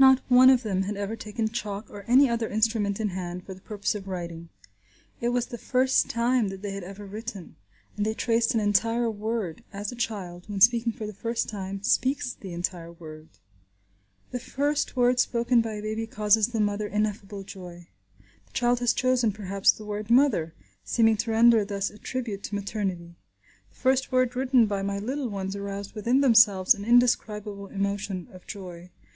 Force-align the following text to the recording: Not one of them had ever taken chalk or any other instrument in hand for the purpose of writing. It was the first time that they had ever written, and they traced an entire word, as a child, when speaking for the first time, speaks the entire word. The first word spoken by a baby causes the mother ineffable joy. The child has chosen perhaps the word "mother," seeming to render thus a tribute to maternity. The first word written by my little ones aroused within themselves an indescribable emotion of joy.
Not 0.00 0.20
one 0.28 0.48
of 0.48 0.62
them 0.62 0.82
had 0.84 0.96
ever 0.96 1.16
taken 1.16 1.48
chalk 1.48 1.90
or 1.90 2.02
any 2.06 2.28
other 2.30 2.48
instrument 2.48 3.00
in 3.00 3.08
hand 3.10 3.44
for 3.44 3.52
the 3.52 3.60
purpose 3.60 3.96
of 3.96 4.06
writing. 4.06 4.48
It 5.20 5.30
was 5.30 5.46
the 5.46 5.58
first 5.58 6.08
time 6.08 6.48
that 6.48 6.62
they 6.62 6.70
had 6.70 6.84
ever 6.84 7.04
written, 7.04 7.56
and 7.96 8.06
they 8.06 8.14
traced 8.14 8.54
an 8.54 8.60
entire 8.60 9.10
word, 9.10 9.64
as 9.72 9.90
a 9.90 9.96
child, 9.96 10.48
when 10.48 10.60
speaking 10.60 10.92
for 10.92 11.04
the 11.04 11.12
first 11.12 11.48
time, 11.48 11.82
speaks 11.82 12.32
the 12.32 12.52
entire 12.52 12.92
word. 12.92 13.28
The 14.30 14.38
first 14.38 14.94
word 14.94 15.18
spoken 15.18 15.60
by 15.60 15.74
a 15.74 15.82
baby 15.82 16.06
causes 16.06 16.48
the 16.48 16.60
mother 16.60 16.86
ineffable 16.86 17.42
joy. 17.42 17.88
The 18.46 18.52
child 18.52 18.78
has 18.78 18.92
chosen 18.92 19.32
perhaps 19.32 19.72
the 19.72 19.84
word 19.84 20.10
"mother," 20.10 20.54
seeming 20.84 21.16
to 21.16 21.32
render 21.32 21.64
thus 21.64 21.90
a 21.90 21.98
tribute 21.98 22.44
to 22.44 22.54
maternity. 22.54 23.16
The 23.70 23.74
first 23.76 24.12
word 24.12 24.36
written 24.36 24.66
by 24.66 24.80
my 24.82 25.00
little 25.00 25.28
ones 25.28 25.56
aroused 25.56 25.94
within 25.96 26.20
themselves 26.20 26.72
an 26.72 26.84
indescribable 26.84 27.66
emotion 27.66 28.28
of 28.32 28.46
joy. 28.46 28.90